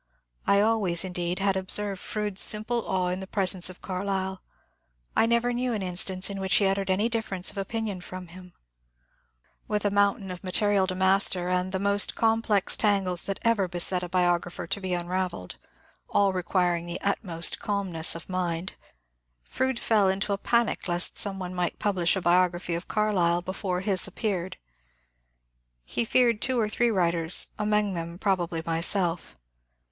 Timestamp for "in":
3.09-3.19, 6.27-6.39